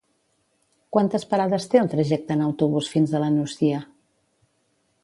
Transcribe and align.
Quantes 0.95 1.27
parades 1.33 1.67
té 1.75 1.81
el 1.83 1.91
trajecte 1.93 2.39
en 2.39 2.43
autobús 2.47 2.91
fins 2.95 3.15
a 3.17 3.23
la 3.27 3.31
Nucia? 3.39 3.85